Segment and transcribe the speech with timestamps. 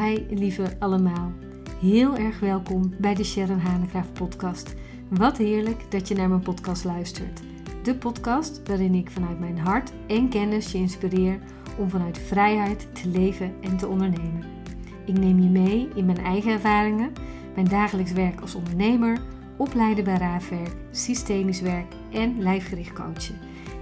[0.00, 1.32] Hi lieve allemaal.
[1.80, 4.74] Heel erg welkom bij de Sharon Hanegraaf podcast.
[5.08, 7.40] Wat heerlijk dat je naar mijn podcast luistert.
[7.82, 11.38] De podcast waarin ik vanuit mijn hart en kennis je inspireer
[11.78, 14.44] om vanuit vrijheid te leven en te ondernemen.
[15.06, 17.12] Ik neem je mee in mijn eigen ervaringen,
[17.54, 19.18] mijn dagelijks werk als ondernemer,
[19.56, 23.38] opleiden bij raafwerk, systemisch werk en lijfgericht coachen.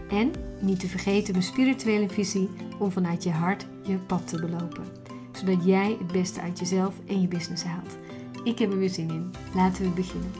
[0.08, 5.07] En niet te vergeten mijn spirituele visie om vanuit je hart je pad te belopen.
[5.38, 7.98] Zodat jij het beste uit jezelf en je business haalt.
[8.44, 9.30] Ik heb er weer zin in.
[9.54, 10.32] Laten we beginnen.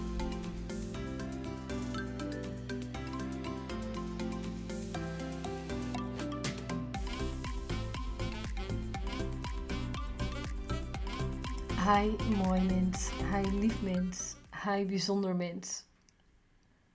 [11.84, 15.84] Hi mooi mens, hi lief mens, hi bijzonder mens.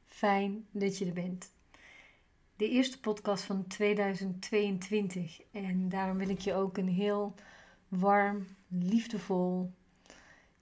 [0.05, 1.51] Fijn dat je er bent.
[2.55, 7.35] De eerste podcast van 2022 en daarom wil ik je ook een heel
[7.99, 9.71] warm, liefdevol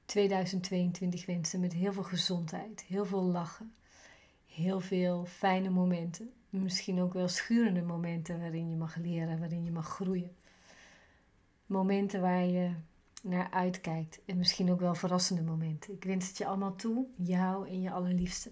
[0.06, 3.74] 2022 wensen met heel veel gezondheid, heel veel lachen,
[4.46, 9.72] heel veel fijne momenten, misschien ook wel schurende momenten waarin je mag leren, waarin je
[9.72, 10.36] mag groeien.
[11.66, 12.72] Momenten waar je
[13.22, 14.20] naar uitkijkt.
[14.26, 15.94] En misschien ook wel verrassende momenten.
[15.94, 18.52] Ik wens het je allemaal toe, jou en je allerliefste.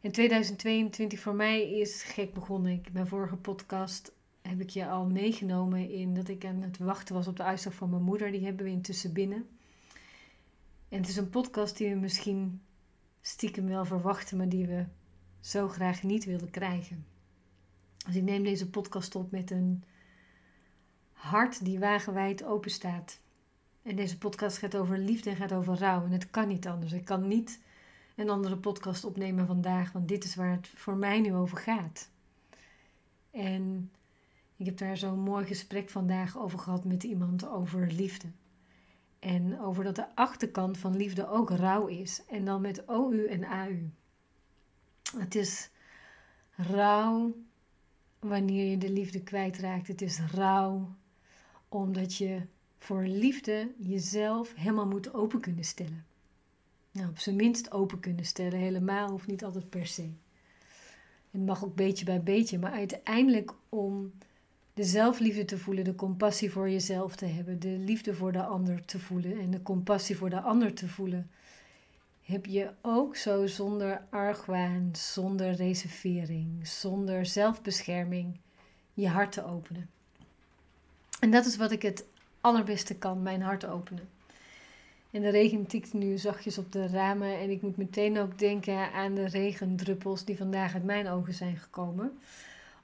[0.00, 2.72] En 2022 voor mij is gek begonnen.
[2.72, 4.12] Ik, mijn vorige podcast
[4.48, 7.74] heb ik je al meegenomen in dat ik aan het wachten was op de uitslag
[7.74, 8.30] van mijn moeder.
[8.30, 9.48] Die hebben we intussen binnen.
[10.88, 12.60] En het is een podcast die we misschien
[13.20, 14.84] stiekem wel verwachten, maar die we
[15.40, 17.06] zo graag niet wilden krijgen.
[18.06, 19.84] Dus ik neem deze podcast op met een
[21.12, 23.20] hart die wagenwijd open staat.
[23.82, 26.04] En deze podcast gaat over liefde en gaat over rouw.
[26.04, 26.92] En het kan niet anders.
[26.92, 27.60] Ik kan niet
[28.16, 32.10] een andere podcast opnemen vandaag, want dit is waar het voor mij nu over gaat.
[33.30, 33.90] En
[34.58, 38.28] ik heb daar zo'n mooi gesprek vandaag over gehad met iemand over liefde.
[39.18, 42.22] En over dat de achterkant van liefde ook rouw is.
[42.28, 43.90] En dan met OU en AU.
[45.18, 45.70] Het is
[46.56, 47.34] rouw
[48.18, 49.88] wanneer je de liefde kwijtraakt.
[49.88, 50.88] Het is rouw
[51.68, 52.42] omdat je
[52.78, 56.06] voor liefde jezelf helemaal moet open kunnen stellen.
[56.90, 58.58] Nou, op zijn minst open kunnen stellen.
[58.58, 60.10] Helemaal hoeft niet altijd per se.
[61.30, 64.12] Het mag ook beetje bij beetje, maar uiteindelijk om
[64.78, 68.84] de zelfliefde te voelen, de compassie voor jezelf te hebben, de liefde voor de ander
[68.84, 71.30] te voelen en de compassie voor de ander te voelen,
[72.22, 78.38] heb je ook zo zonder argwaan, zonder reservering, zonder zelfbescherming
[78.94, 79.90] je hart te openen.
[81.20, 82.04] En dat is wat ik het
[82.40, 84.08] allerbeste kan, mijn hart openen.
[85.10, 88.92] En de regen tikt nu zachtjes op de ramen en ik moet meteen ook denken
[88.92, 92.18] aan de regendruppels die vandaag uit mijn ogen zijn gekomen.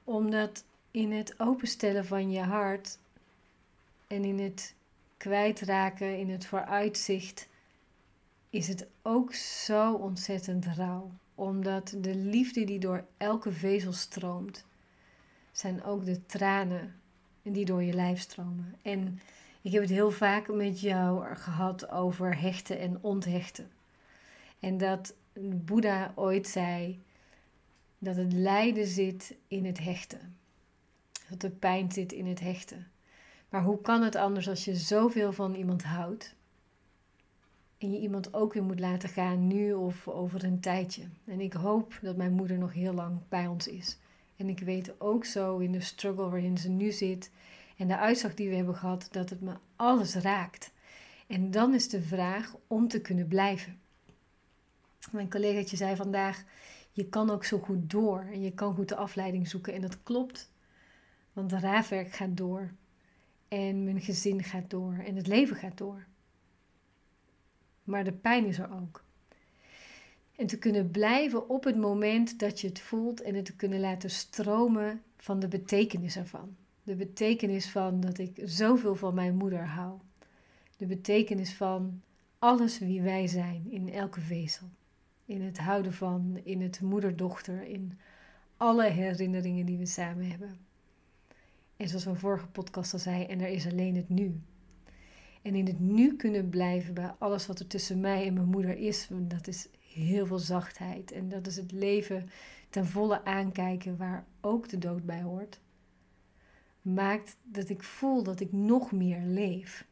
[0.05, 2.99] Omdat in het openstellen van je hart
[4.06, 4.75] en in het
[5.16, 7.49] kwijtraken, in het vooruitzicht,
[8.50, 11.10] is het ook zo ontzettend rauw.
[11.34, 14.65] Omdat de liefde die door elke vezel stroomt,
[15.53, 16.94] zijn ook de tranen
[17.43, 18.75] die door je lijf stromen.
[18.82, 19.21] En
[19.62, 23.71] ik heb het heel vaak met jou gehad over hechten en onthechten.
[24.61, 25.15] En dat
[25.65, 27.00] Boeddha ooit zei
[27.99, 30.43] dat het lijden zit in het hechten.
[31.34, 32.86] Dat de pijn zit in het hechten.
[33.48, 36.34] Maar hoe kan het anders als je zoveel van iemand houdt
[37.78, 41.02] en je iemand ook weer moet laten gaan nu of over een tijdje?
[41.24, 43.98] En ik hoop dat mijn moeder nog heel lang bij ons is.
[44.36, 47.30] En ik weet ook zo in de struggle waarin ze nu zit
[47.76, 50.72] en de uitslag die we hebben gehad, dat het me alles raakt.
[51.26, 53.78] En dan is de vraag om te kunnen blijven.
[55.10, 56.44] Mijn collegaatje zei vandaag:
[56.94, 59.72] je kan ook zo goed door en je kan goed de afleiding zoeken.
[59.72, 60.50] En dat klopt,
[61.34, 62.70] want de raafwerk gaat door.
[63.48, 66.06] En mijn gezin gaat door en het leven gaat door.
[67.84, 69.04] Maar de pijn is er ook.
[70.36, 73.80] En te kunnen blijven op het moment dat je het voelt en het te kunnen
[73.80, 76.56] laten stromen van de betekenis ervan.
[76.82, 79.98] De betekenis van dat ik zoveel van mijn moeder hou.
[80.76, 82.02] De betekenis van
[82.38, 84.66] alles wie wij zijn in elke vezel.
[85.25, 87.98] In het houden van, in het moederdochter, in
[88.56, 90.58] alle herinneringen die we samen hebben.
[91.76, 94.41] En zoals mijn vorige podcast al zei, en er is alleen het nu.
[95.43, 98.76] En in het nu kunnen blijven bij alles wat er tussen mij en mijn moeder
[98.76, 101.12] is, dat is heel veel zachtheid.
[101.12, 102.29] En dat is het leven
[102.71, 105.61] ten volle aankijken waar ook de dood bij hoort
[106.85, 109.87] maakt dat ik voel dat ik nog meer leef.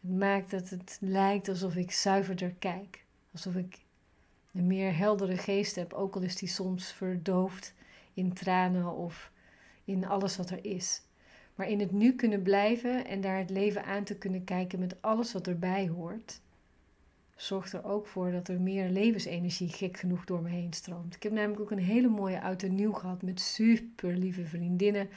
[0.00, 3.04] Het maakt dat het lijkt alsof ik zuiverder kijk.
[3.32, 3.84] Alsof ik
[4.52, 7.74] een meer heldere geest heb, ook al is die soms verdoofd
[8.14, 9.32] in tranen of
[9.88, 11.02] in alles wat er is.
[11.54, 15.02] Maar in het nu kunnen blijven en daar het leven aan te kunnen kijken met
[15.02, 16.40] alles wat erbij hoort,
[17.36, 21.14] zorgt er ook voor dat er meer levensenergie gek genoeg door me heen stroomt.
[21.14, 25.08] Ik heb namelijk ook een hele mooie oud en nieuw gehad met super lieve vriendinnen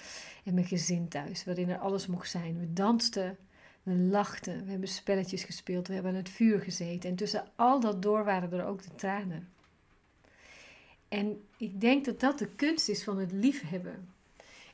[0.44, 2.60] en mijn gezin thuis, waarin er alles mocht zijn.
[2.60, 3.38] We dansten,
[3.84, 7.10] we lachten, we hebben spelletjes gespeeld, we hebben aan het vuur gezeten.
[7.10, 9.48] En tussen al dat door waren er ook de tranen.
[11.08, 14.08] En ik denk dat dat de kunst is van het liefhebben.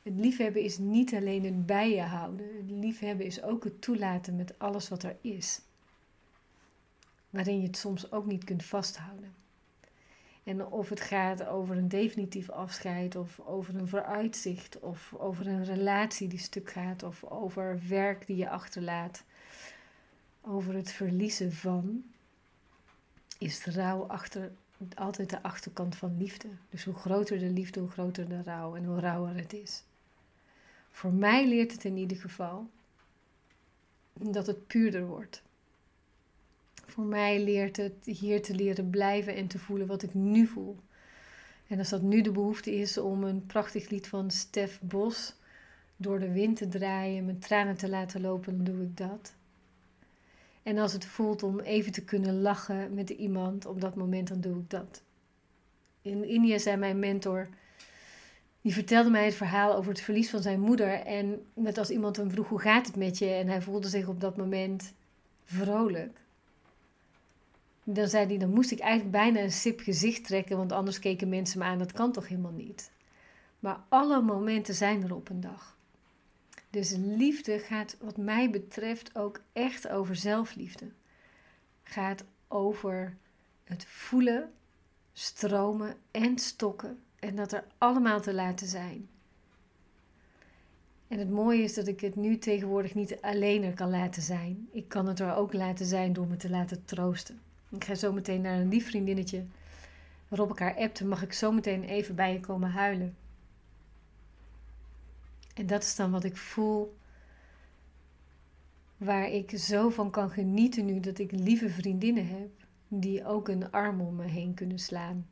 [0.08, 2.46] Het liefhebben is niet alleen het bij je houden.
[2.56, 5.60] Het liefhebben is ook het toelaten met alles wat er is.
[7.30, 9.34] Waarin je het soms ook niet kunt vasthouden.
[10.44, 15.64] En of het gaat over een definitief afscheid, of over een vooruitzicht, of over een
[15.64, 19.24] relatie die stuk gaat, of over werk die je achterlaat,
[20.40, 22.04] over het verliezen van,
[23.38, 24.06] is rouw
[24.94, 26.48] altijd de achterkant van liefde.
[26.70, 29.82] Dus hoe groter de liefde, hoe groter de rouw en hoe rauwer het is.
[30.90, 32.70] Voor mij leert het in ieder geval
[34.12, 35.42] dat het puurder wordt.
[36.86, 40.78] Voor mij leert het hier te leren blijven en te voelen wat ik nu voel.
[41.66, 45.34] En als dat nu de behoefte is om een prachtig lied van Stef Bos
[45.96, 49.34] door de wind te draaien, mijn tranen te laten lopen, dan doe ik dat.
[50.62, 54.40] En als het voelt om even te kunnen lachen met iemand op dat moment, dan
[54.40, 55.02] doe ik dat.
[56.02, 57.48] In India zei mijn mentor,
[58.68, 60.92] die vertelde mij het verhaal over het verlies van zijn moeder.
[60.92, 64.08] En net als iemand hem vroeg hoe gaat het met je en hij voelde zich
[64.08, 64.92] op dat moment
[65.44, 66.20] vrolijk.
[67.84, 71.28] Dan zei hij, dan moest ik eigenlijk bijna een sip gezicht trekken, want anders keken
[71.28, 72.90] mensen me aan, dat kan toch helemaal niet.
[73.58, 75.76] Maar alle momenten zijn er op een dag.
[76.70, 80.86] Dus liefde gaat wat mij betreft ook echt over zelfliefde.
[81.82, 83.16] Gaat over
[83.64, 84.52] het voelen,
[85.12, 89.08] stromen en stokken en dat er allemaal te laten zijn.
[91.08, 94.68] En het mooie is dat ik het nu tegenwoordig niet alleen er kan laten zijn.
[94.72, 97.40] Ik kan het er ook laten zijn door me te laten troosten.
[97.70, 99.44] Ik ga zo meteen naar een lief vriendinnetje
[100.28, 101.06] waarop ik haar appte.
[101.06, 103.16] Mag ik zo meteen even bij je komen huilen?
[105.54, 106.96] En dat is dan wat ik voel.
[108.96, 112.50] Waar ik zo van kan genieten nu dat ik lieve vriendinnen heb.
[112.88, 115.26] Die ook een arm om me heen kunnen slaan.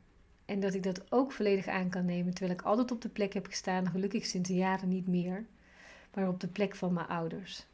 [0.47, 2.33] En dat ik dat ook volledig aan kan nemen.
[2.33, 3.89] Terwijl ik altijd op de plek heb gestaan.
[3.89, 5.45] Gelukkig sinds jaren niet meer.
[6.13, 7.65] Maar op de plek van mijn ouders.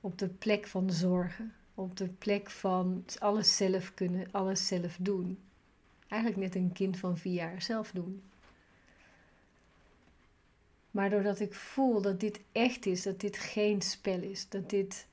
[0.00, 1.52] Op de plek van zorgen.
[1.74, 5.38] Op de plek van alles zelf kunnen, alles zelf doen.
[6.08, 8.22] Eigenlijk net een kind van vier jaar zelf doen.
[10.90, 15.06] Maar doordat ik voel dat dit echt is, dat dit geen spel is, dat dit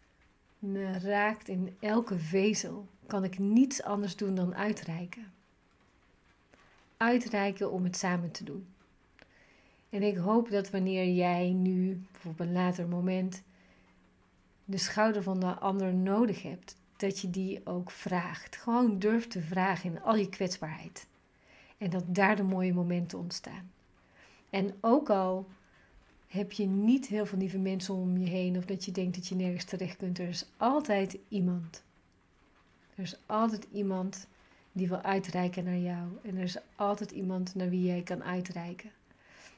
[0.60, 5.33] me raakt in elke vezel, kan ik niets anders doen dan uitreiken.
[7.04, 8.68] Uitreiken om het samen te doen.
[9.90, 13.44] En ik hoop dat wanneer jij nu, op een later moment,
[14.66, 18.56] de schouder van de ander nodig hebt, dat je die ook vraagt.
[18.56, 21.08] Gewoon durft te vragen in al je kwetsbaarheid.
[21.78, 23.72] En dat daar de mooie momenten ontstaan.
[24.50, 25.48] En ook al
[26.28, 29.28] heb je niet heel veel lieve mensen om je heen of dat je denkt dat
[29.28, 31.84] je nergens terecht kunt, er is altijd iemand.
[32.96, 34.28] Er is altijd iemand
[34.74, 36.08] die wil uitreiken naar jou.
[36.24, 38.92] En er is altijd iemand naar wie jij kan uitreiken.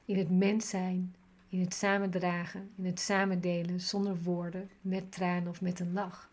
[0.06, 1.15] In het mens zijn,
[1.50, 6.29] in het samendragen, in het samendelen zonder woorden, met tranen of met een lach.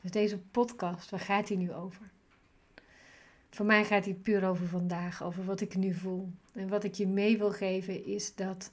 [0.00, 2.10] Dus deze podcast, waar gaat die nu over?
[3.50, 6.28] Voor mij gaat die puur over vandaag, over wat ik nu voel.
[6.52, 8.70] En wat ik je mee wil geven is dat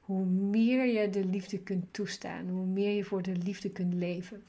[0.00, 4.42] hoe meer je de liefde kunt toestaan, hoe meer je voor de liefde kunt leven,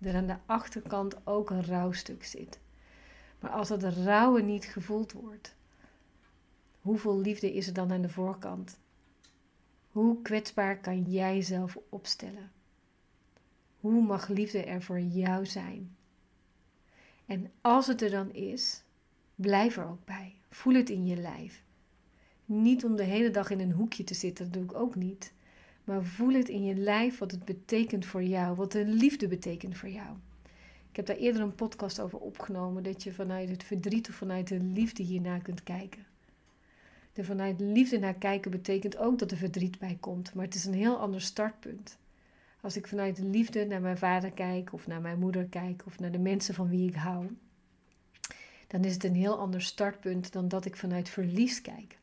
[0.00, 2.60] er aan de achterkant ook een rouwstuk zit.
[3.40, 5.54] Maar als dat rouwen niet gevoeld wordt,
[6.80, 8.78] hoeveel liefde is er dan aan de voorkant?
[9.90, 12.50] Hoe kwetsbaar kan jij jezelf opstellen?
[13.80, 15.96] Hoe mag liefde er voor jou zijn?
[17.26, 18.82] En als het er dan is,
[19.34, 20.34] blijf er ook bij.
[20.50, 21.62] Voel het in je lijf.
[22.44, 25.32] Niet om de hele dag in een hoekje te zitten, dat doe ik ook niet.
[25.88, 29.76] Maar voel het in je lijf wat het betekent voor jou, wat de liefde betekent
[29.76, 30.16] voor jou.
[30.90, 34.48] Ik heb daar eerder een podcast over opgenomen, dat je vanuit het verdriet of vanuit
[34.48, 36.06] de liefde hiernaar kunt kijken.
[37.12, 40.64] Er vanuit liefde naar kijken betekent ook dat er verdriet bij komt, maar het is
[40.64, 41.98] een heel ander startpunt.
[42.60, 45.98] Als ik vanuit de liefde naar mijn vader kijk, of naar mijn moeder kijk, of
[45.98, 47.36] naar de mensen van wie ik hou,
[48.66, 51.98] dan is het een heel ander startpunt dan dat ik vanuit verlies kijk.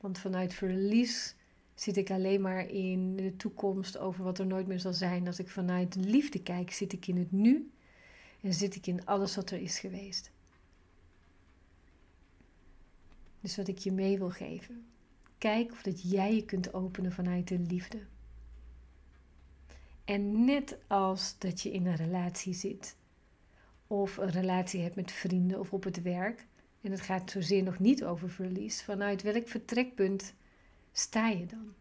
[0.00, 1.34] Want vanuit verlies
[1.82, 5.26] zit ik alleen maar in de toekomst over wat er nooit meer zal zijn.
[5.26, 7.70] Als ik vanuit liefde kijk, zit ik in het nu
[8.40, 10.30] en zit ik in alles wat er is geweest.
[13.40, 14.84] Dus wat ik je mee wil geven.
[15.38, 17.98] kijk of dat jij je kunt openen vanuit de liefde.
[20.04, 22.96] En net als dat je in een relatie zit,
[23.86, 26.46] of een relatie hebt met vrienden of op het werk,
[26.80, 30.34] en het gaat zozeer nog niet over verlies, vanuit welk vertrekpunt
[30.92, 31.74] sta je dan?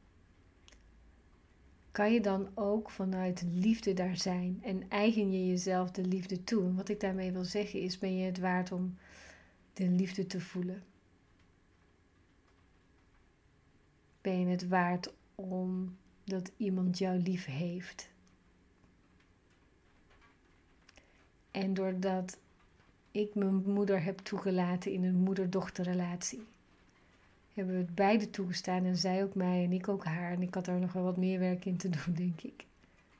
[1.92, 6.64] Kan je dan ook vanuit liefde daar zijn en eigen je jezelf de liefde toe?
[6.64, 8.98] En wat ik daarmee wil zeggen is: ben je het waard om
[9.74, 10.84] de liefde te voelen?
[14.22, 18.10] Ben je het waard om dat iemand jou lief heeft?
[21.52, 22.38] En doordat
[23.12, 26.46] ik mijn moeder heb toegelaten in een moeder-dochterrelatie,
[27.54, 30.32] hebben we het beide toegestaan en zij ook mij en ik ook haar.
[30.32, 32.66] En ik had daar nog wel wat meer werk in te doen, denk ik.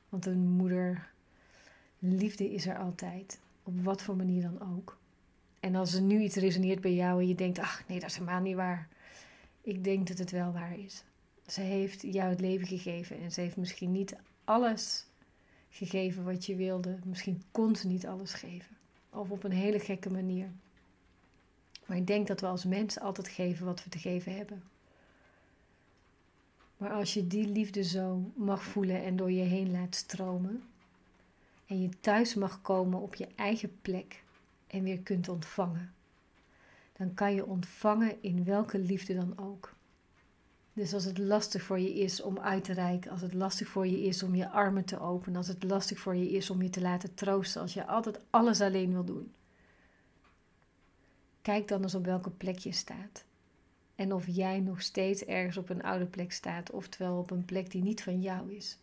[0.08, 1.10] Want een moeder,
[1.98, 4.98] liefde is er altijd, op wat voor manier dan ook.
[5.60, 8.16] En als er nu iets resoneert bij jou en je denkt, ach nee, dat is
[8.16, 8.88] helemaal niet waar.
[9.60, 11.04] Ik denk dat het wel waar is.
[11.46, 15.06] Ze heeft jou het leven gegeven en ze heeft misschien niet alles
[15.70, 16.98] gegeven wat je wilde.
[17.04, 18.76] Misschien kon ze niet alles geven.
[19.10, 20.50] Of op een hele gekke manier.
[21.86, 24.62] Maar ik denk dat we als mensen altijd geven wat we te geven hebben.
[26.76, 30.62] Maar als je die liefde zo mag voelen en door je heen laat stromen.
[31.66, 34.22] En je thuis mag komen op je eigen plek
[34.66, 35.92] en weer kunt ontvangen.
[36.92, 39.74] Dan kan je ontvangen in welke liefde dan ook.
[40.72, 43.86] Dus als het lastig voor je is om uit te reiken, als het lastig voor
[43.86, 46.70] je is om je armen te openen, als het lastig voor je is om je
[46.70, 49.32] te laten troosten, als je altijd alles alleen wil doen.
[51.42, 53.24] Kijk dan eens op welke plek je staat.
[53.94, 57.70] En of jij nog steeds ergens op een oude plek staat, oftewel op een plek
[57.70, 58.78] die niet van jou is.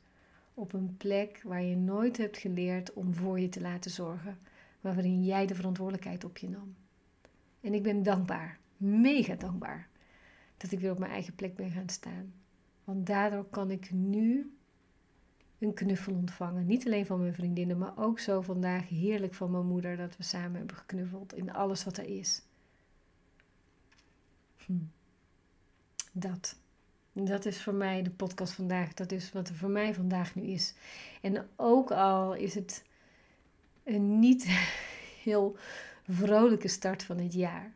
[0.53, 4.39] Op een plek waar je nooit hebt geleerd om voor je te laten zorgen,
[4.81, 6.75] waarin jij de verantwoordelijkheid op je nam.
[7.61, 9.87] En ik ben dankbaar, mega dankbaar
[10.57, 12.33] dat ik weer op mijn eigen plek ben gaan staan.
[12.83, 14.53] Want daardoor kan ik nu
[15.59, 16.65] een knuffel ontvangen.
[16.65, 20.23] Niet alleen van mijn vriendinnen, maar ook zo vandaag heerlijk van mijn moeder dat we
[20.23, 22.41] samen hebben geknuffeld in alles wat er is.
[24.69, 24.75] Hm.
[26.11, 26.55] Dat.
[27.13, 28.93] Dat is voor mij de podcast vandaag.
[28.93, 30.73] Dat is wat er voor mij vandaag nu is.
[31.21, 32.83] En ook al is het
[33.83, 34.45] een niet
[35.23, 35.57] heel
[36.07, 37.73] vrolijke start van het jaar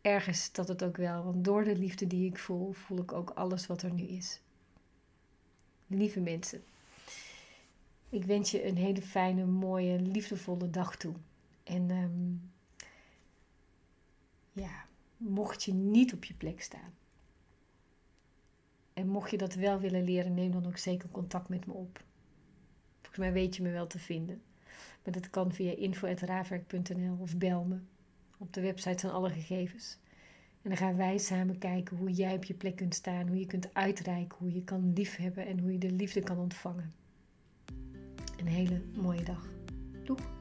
[0.00, 1.24] ergens dat het ook wel.
[1.24, 4.40] Want door de liefde die ik voel, voel ik ook alles wat er nu is.
[5.86, 6.64] Lieve mensen,
[8.08, 11.14] ik wens je een hele fijne, mooie, liefdevolle dag toe.
[11.64, 12.34] En ehm,
[14.52, 14.84] ja,
[15.16, 16.94] mocht je niet op je plek staan.
[18.92, 22.04] En mocht je dat wel willen leren, neem dan ook zeker contact met me op.
[22.96, 24.42] Volgens mij weet je me wel te vinden.
[25.04, 27.78] Maar dat kan via info.raafwerk.nl of bel me.
[28.38, 29.98] Op de website zijn alle gegevens.
[30.62, 33.46] En dan gaan wij samen kijken hoe jij op je plek kunt staan, hoe je
[33.46, 36.92] kunt uitreiken, hoe je kan liefhebben en hoe je de liefde kan ontvangen.
[38.36, 39.46] Een hele mooie dag.
[40.04, 40.35] Doeg!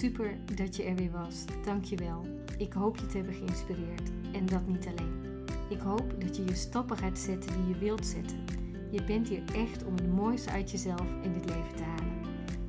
[0.00, 1.44] Super dat je er weer was.
[1.64, 2.26] Dank je wel.
[2.58, 4.10] Ik hoop je te hebben geïnspireerd.
[4.32, 5.44] En dat niet alleen.
[5.68, 8.44] Ik hoop dat je je stappen gaat zetten die je wilt zetten.
[8.90, 12.12] Je bent hier echt om het mooiste uit jezelf in dit leven te halen.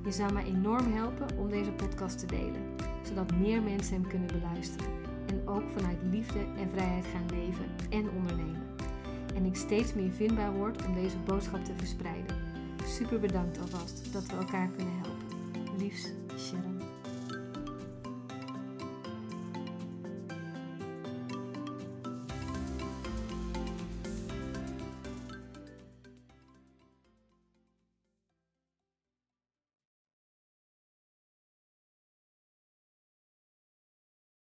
[0.05, 2.75] Je zou mij enorm helpen om deze podcast te delen,
[3.07, 4.91] zodat meer mensen hem kunnen beluisteren.
[5.25, 8.67] En ook vanuit liefde en vrijheid gaan leven en ondernemen.
[9.35, 12.35] En ik steeds meer vindbaar word om deze boodschap te verspreiden.
[12.85, 15.77] Super bedankt alvast dat we elkaar kunnen helpen.
[15.77, 16.76] Liefs, Sharon.